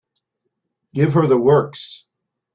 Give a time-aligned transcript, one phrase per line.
[0.95, 2.07] Give her the works.